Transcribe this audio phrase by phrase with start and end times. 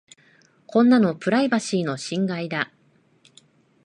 [0.65, 2.71] こんなのプライバシーの侵害だ。